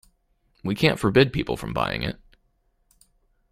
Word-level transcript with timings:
We 0.63 0.73
can't 0.73 0.97
forbid 0.97 1.31
people 1.31 1.57
from 1.57 1.73
buying 1.73 2.01
it. 2.01 2.19